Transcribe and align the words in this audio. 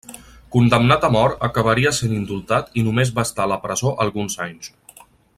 Condemnat 0.53 1.03
a 1.09 1.11
mort, 1.15 1.35
acabaria 1.47 1.91
sent 1.97 2.15
indultat 2.15 2.73
i 2.83 2.87
només 2.87 3.11
va 3.19 3.27
estar 3.29 3.45
a 3.47 3.51
la 3.55 3.59
presó 3.67 3.93
alguns 4.07 4.39
anys. 4.51 4.73